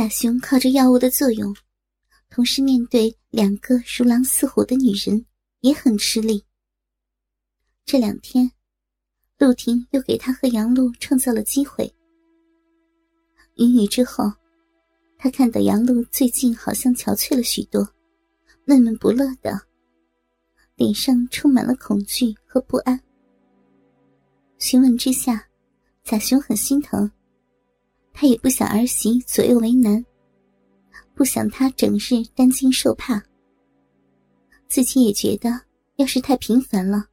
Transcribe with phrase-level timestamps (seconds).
[0.00, 1.54] 贾雄靠着药物的作用，
[2.30, 5.26] 同时面对两个如狼似虎的女人，
[5.60, 6.42] 也很吃力。
[7.84, 8.50] 这两天，
[9.36, 11.94] 陆婷又给他和杨璐创造了机会。
[13.56, 14.32] 云雨之后，
[15.18, 17.86] 他看到杨璐最近好像憔悴了许多，
[18.64, 19.60] 闷闷不乐的，
[20.76, 22.98] 脸上充满了恐惧和不安。
[24.56, 25.46] 询问之下，
[26.04, 27.12] 贾雄很心疼。
[28.12, 30.04] 他也不想儿媳左右为难，
[31.14, 33.22] 不想她整日担惊受怕。
[34.68, 35.60] 自己也觉得，
[35.96, 37.06] 要是太频繁了，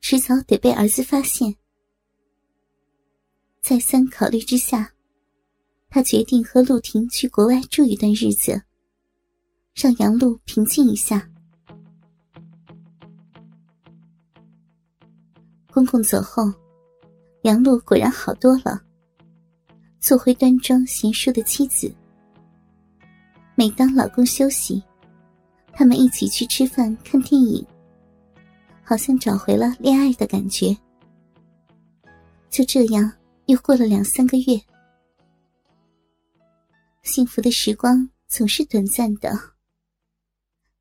[0.00, 1.54] 迟早得被儿子发现。
[3.60, 4.92] 再三考虑之下，
[5.88, 8.60] 他决定和陆婷去国外住一段日子，
[9.74, 11.28] 让杨璐平静一下。
[15.70, 16.52] 公公走后，
[17.42, 18.82] 杨璐果然好多了。
[20.02, 21.94] 做回端庄贤淑的妻子。
[23.54, 24.82] 每当老公休息，
[25.72, 27.64] 他们一起去吃饭、看电影，
[28.82, 30.76] 好像找回了恋爱的感觉。
[32.50, 33.10] 就这样，
[33.46, 34.60] 又过了两三个月。
[37.04, 39.32] 幸福的时光总是短暂的。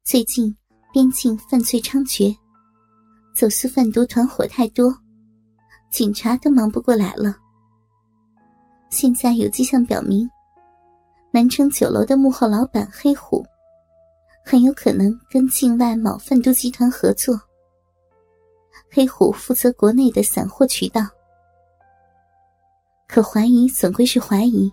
[0.03, 0.57] 最近，
[0.91, 2.35] 边境犯罪猖獗，
[3.35, 4.91] 走私贩毒团伙太多，
[5.91, 7.37] 警察都忙不过来了。
[8.91, 10.29] 现在有迹象表明，
[11.31, 13.41] 南城酒楼的幕后老板黑虎，
[14.45, 17.39] 很有可能跟境外某贩毒集团合作。
[18.91, 21.07] 黑虎负责国内的散货渠道，
[23.07, 24.69] 可怀疑总归是怀疑，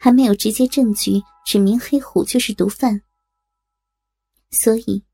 [0.00, 3.00] 还没有直接证据指明黑虎就是毒贩。
[4.50, 5.04] 所以，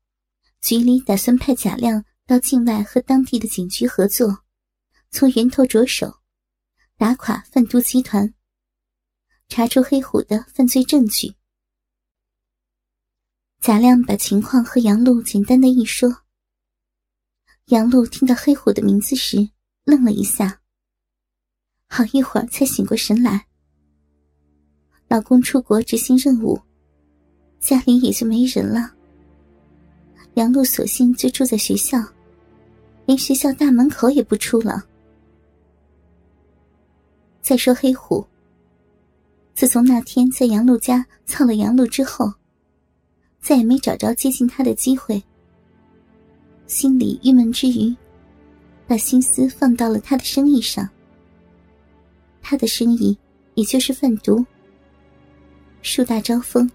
[0.61, 4.39] 局里打算派贾亮到境外和当地的警局合作，
[5.11, 6.11] 从源头着手。
[7.03, 8.33] 打垮贩毒集团，
[9.49, 11.35] 查出黑虎的犯罪证据。
[13.59, 16.09] 贾亮把情况和杨璐简单的一说。
[17.65, 19.49] 杨璐听到黑虎的名字时，
[19.83, 20.61] 愣了一下，
[21.89, 23.47] 好一会儿才醒过神来。
[25.09, 26.57] 老公出国执行任务，
[27.59, 28.95] 家里也就没人了。
[30.35, 32.01] 杨璐索性就住在学校，
[33.05, 34.87] 连学校大门口也不出了。
[37.43, 38.25] 再说黑虎，
[39.53, 42.33] 自从那天在杨璐家操了杨璐之后，
[43.41, 45.21] 再也没找着接近他的机会。
[46.67, 47.93] 心里郁闷之余，
[48.87, 50.89] 把心思放到了他的生意上。
[52.41, 53.15] 他的生意
[53.55, 54.43] 也就是贩毒，
[55.81, 56.71] 树大招风。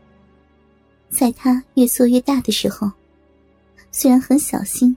[1.09, 2.93] 在他越做越大的时候，
[3.91, 4.95] 虽然很小心，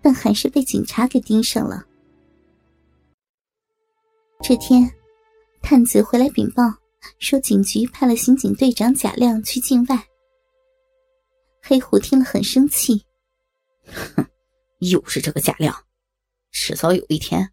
[0.00, 1.84] 但还是被警察给盯上了。
[4.46, 4.86] 这天，
[5.62, 6.62] 探子回来禀报
[7.18, 10.06] 说，警局派了刑警队长贾亮去境外。
[11.62, 13.02] 黑虎听了很生气，
[13.86, 14.22] 哼，
[14.80, 15.74] 又是这个贾亮，
[16.50, 17.50] 迟早有一天，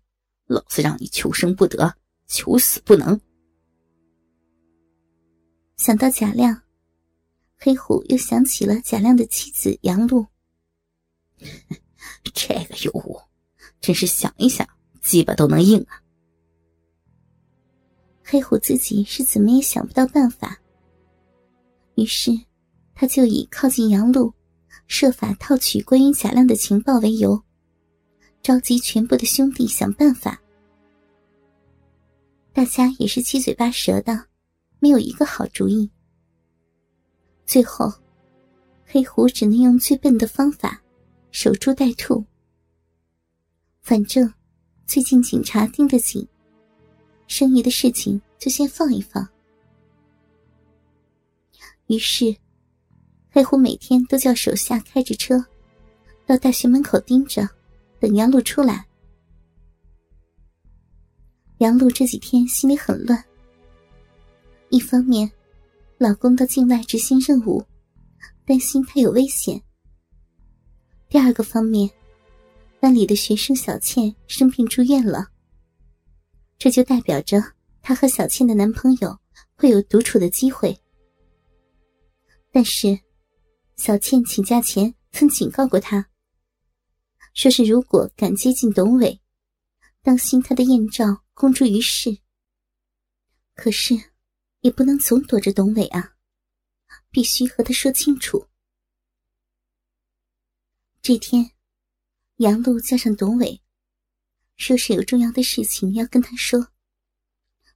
[0.47, 1.96] 老子让你求生不得，
[2.28, 3.18] 求死不能。
[5.78, 6.62] 想到贾亮，
[7.56, 10.28] 黑虎又想起了贾亮的妻子杨璐。
[12.35, 13.18] 这个尤物，
[13.79, 14.68] 真是想一想，
[15.02, 16.00] 鸡巴都能硬啊！
[18.31, 20.57] 黑虎自己是怎么也想不到办法，
[21.95, 22.31] 于是
[22.95, 24.33] 他就以靠近杨路，
[24.87, 27.43] 设法套取关于贾亮的情报为由，
[28.41, 30.41] 召集全部的兄弟想办法。
[32.53, 34.27] 大家也是七嘴八舌的，
[34.79, 35.91] 没有一个好主意。
[37.45, 37.91] 最后，
[38.85, 40.81] 黑虎只能用最笨的方法，
[41.31, 42.23] 守株待兔。
[43.81, 44.33] 反正
[44.85, 46.25] 最近警察盯得紧。
[47.31, 49.25] 生意的事情就先放一放。
[51.87, 52.35] 于是，
[53.29, 55.41] 黑虎每天都叫手下开着车，
[56.25, 57.47] 到大学门口盯着，
[58.01, 58.85] 等杨璐出来。
[61.59, 63.23] 杨璐这几天心里很乱。
[64.67, 65.31] 一方面，
[65.97, 67.63] 老公到境外执行任务，
[68.43, 69.57] 担心他有危险；
[71.07, 71.89] 第二个方面，
[72.81, 75.30] 班里的学生小倩生病住院了。
[76.63, 77.41] 这就代表着
[77.81, 79.19] 她和小倩的男朋友
[79.55, 80.79] 会有独处的机会。
[82.52, 82.99] 但是，
[83.78, 86.08] 小倩请假前曾警告过她，
[87.34, 89.19] 说是如果敢接近董伟，
[90.03, 92.16] 当心他的艳照公诸于世。
[93.55, 93.96] 可是，
[94.59, 96.13] 也不能总躲着董伟啊，
[97.09, 98.46] 必须和他说清楚。
[101.02, 101.53] 这天，
[102.35, 103.59] 杨璐叫上董伟。
[104.61, 106.67] 说是有重要的事情要跟他说，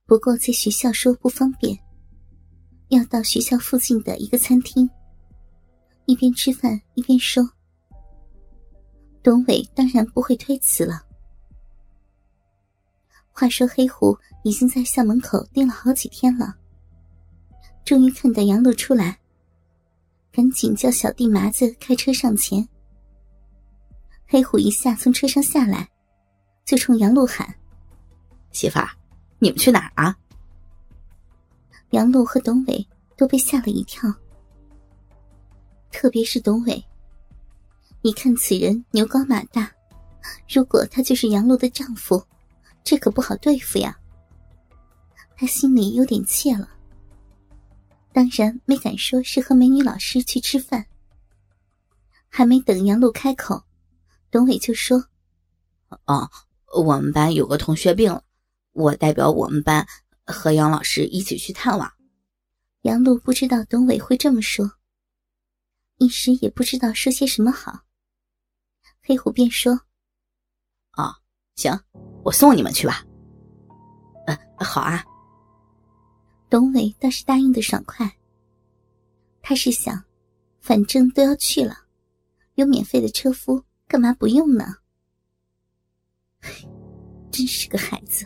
[0.05, 1.75] 不过在学校说不方便。
[2.89, 4.87] 要到学校附近的一个餐厅，
[6.05, 7.43] 一边吃饭一边说
[9.23, 11.01] ：“董伟当然不会推辞了。”
[13.33, 16.55] 话说黑虎已经在校门口盯了好几天了，
[17.83, 19.19] 终于看到杨露出来，
[20.31, 22.69] 赶紧叫小弟麻子开车上前。
[24.27, 25.89] 黑虎一下从车上下来，
[26.65, 27.55] 就冲杨露喊
[28.51, 28.89] ：“媳妇儿，
[29.37, 30.17] 你们去哪儿啊？”
[31.91, 32.85] 杨露和董伟
[33.15, 34.11] 都被吓了一跳，
[35.91, 36.83] 特别是董伟。
[38.01, 39.71] 你看此人牛高马大，
[40.49, 42.25] 如果他就是杨露的丈夫，
[42.83, 43.97] 这可不好对付呀。
[45.37, 46.69] 他心里有点怯了，
[48.11, 50.85] 当然没敢说是和美女老师去吃饭。
[52.27, 53.63] 还没等杨露开口，
[54.31, 55.05] 董伟就说
[56.05, 56.29] ：“哦，
[56.81, 58.23] 我们班有个同学病了，
[58.73, 59.85] 我代表我们班。”
[60.27, 61.93] 和杨老师一起去探望。
[62.81, 64.71] 杨璐不知道董伟会这么说，
[65.99, 67.81] 一时也不知道说些什么好。
[69.03, 69.79] 黑虎便说
[70.97, 71.13] ：“啊，
[71.55, 71.79] 行，
[72.23, 73.05] 我送你们去吧。
[74.25, 75.05] ”“嗯，好啊。”
[76.49, 78.11] 董伟倒是答应的爽快。
[79.43, 80.03] 他是想，
[80.59, 81.77] 反正都要去了，
[82.55, 84.77] 有免费的车夫，干嘛不用呢？
[87.31, 88.25] 真是个孩子。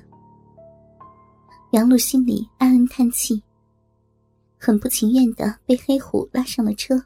[1.72, 3.44] 杨璐心里暗暗叹气，
[4.58, 7.04] 很不情愿的被黑虎拉上了车。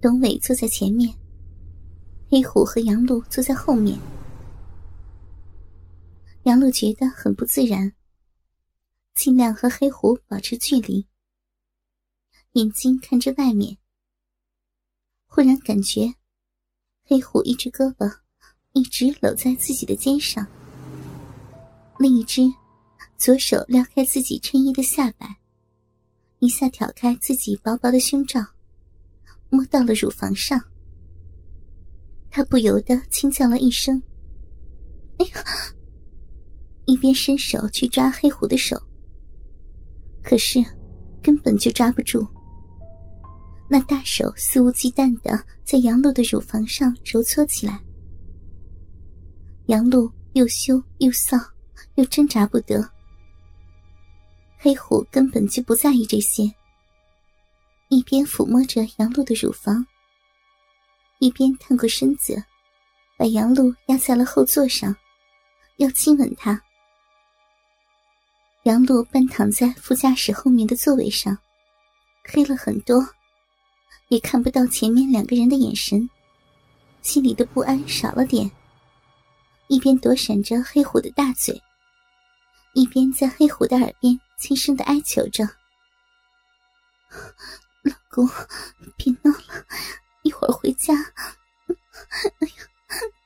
[0.00, 1.12] 董伟坐在前面，
[2.28, 3.96] 黑虎和杨璐坐在后面。
[6.44, 7.92] 杨露觉得很不自然。
[9.14, 11.06] 尽量和黑虎保持距离，
[12.52, 13.76] 眼睛看着外面。
[15.26, 16.14] 忽然感觉，
[17.04, 18.20] 黑虎一只胳膊
[18.72, 20.46] 一直搂在自己的肩上，
[21.98, 22.42] 另一只
[23.18, 25.38] 左手撩开自己衬衣的下摆，
[26.38, 28.40] 一下挑开自己薄薄的胸罩，
[29.50, 30.60] 摸到了乳房上。
[32.30, 34.02] 他不由得轻叫了一声
[35.20, 35.44] ：“哎呀！”
[37.02, 38.80] 边伸手去抓黑虎的手。
[40.22, 40.64] 可是，
[41.20, 42.24] 根本就抓不住。
[43.68, 47.80] 那大手肆无忌惮的在杨露的乳房上揉搓起来。
[49.66, 51.44] 杨露又羞又臊，
[51.96, 52.88] 又挣扎不得。
[54.58, 56.44] 黑虎根本就不在意这些，
[57.88, 59.84] 一边抚摸着杨露的乳房，
[61.18, 62.40] 一边探过身子，
[63.18, 64.94] 把杨露压在了后座上，
[65.78, 66.62] 要亲吻她。
[68.64, 71.36] 杨璐半躺在副驾驶后面的座位上，
[72.22, 73.04] 黑了很多，
[74.06, 76.08] 也看不到前面两个人的眼神，
[77.00, 78.48] 心里的不安少了点。
[79.66, 81.60] 一边躲闪着黑虎的大嘴，
[82.74, 85.44] 一边在黑虎的耳边轻声的哀求着
[87.82, 88.28] ：“老公，
[88.96, 89.66] 别闹了，
[90.22, 90.94] 一会儿回家。
[90.94, 92.54] 哎呀，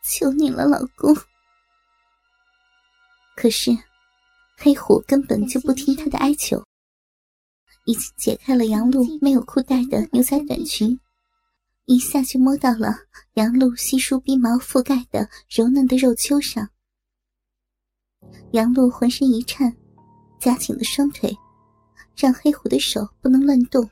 [0.02, 1.14] 求你了，老公。”
[3.36, 3.76] 可是。
[4.56, 6.64] 黑虎根本就不听他的哀求，
[7.84, 10.98] 已经解开了杨露没有裤带的牛仔短裙，
[11.84, 12.96] 一下就摸到了
[13.34, 16.70] 杨露稀疏鼻毛覆盖的柔嫩的肉丘上。
[18.52, 19.76] 杨露浑身一颤，
[20.40, 21.36] 夹紧了双腿，
[22.16, 23.88] 让黑虎的手不能乱动，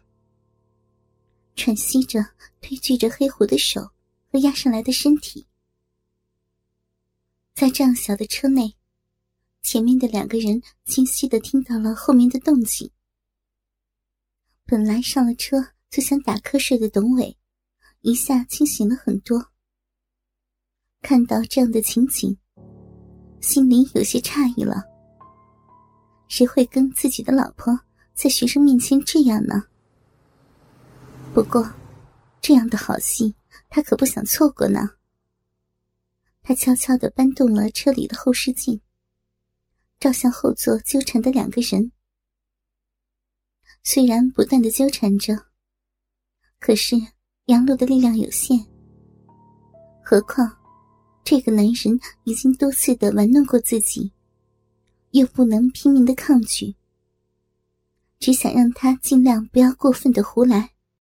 [1.55, 2.25] 喘息着
[2.61, 3.91] 推拒着黑虎的手
[4.33, 5.47] 和压上来的身体，
[7.55, 8.75] 在这样小的车内。
[9.65, 12.91] 前面的两个人清晰的听到了后面的动静。
[14.67, 15.57] 本来上了车
[15.91, 17.39] 就想打瞌睡的董伟，
[18.03, 19.51] 一下清醒了很多。
[21.01, 22.37] 看到这样的情景，
[23.41, 24.85] 心里有些诧异了。
[26.29, 27.81] 谁会跟自己的老婆
[28.13, 29.65] 在学生面前这样呢？
[31.33, 31.73] 不过，
[32.43, 33.35] 这样的好戏
[33.71, 34.91] 他可不想错过呢。
[36.43, 38.79] 他悄悄的搬动了车里的后视镜。
[39.99, 41.91] 照向后座纠缠的两个人，
[43.83, 45.35] 虽然不断的纠缠着，
[46.59, 46.97] 可是
[47.47, 48.59] 杨璐的力量有限。
[50.05, 50.55] 何况，
[51.25, 54.13] 这个男人已经多次的玩弄过自己，
[55.13, 56.77] 又不能拼命的抗拒，
[58.19, 60.74] 只想让他尽量不要过分的胡来。